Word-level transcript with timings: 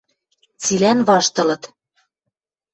Цилӓн 0.63 0.99
ваштылыт. 1.07 1.63